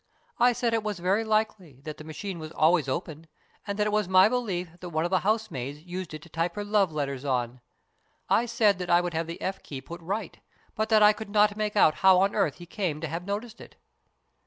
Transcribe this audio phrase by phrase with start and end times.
[0.39, 3.27] I said it was very likely, that the machine was always open,
[3.67, 6.55] and that it was my belief that one of the housemaids used it to type
[6.55, 7.61] her love letters on.
[8.27, 10.39] I said that I would have the T key put right,
[10.73, 13.61] but that I could not make out how on earth he came to have noticed
[13.61, 13.75] it.